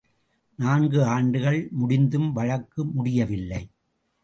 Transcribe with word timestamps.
நான்கு 0.55 1.05
ஆண்டுகள் 1.05 1.67
முடிந்தும் 1.71 2.33
வழக்கு 2.33 2.85
முடியவில்லை. 2.85 3.69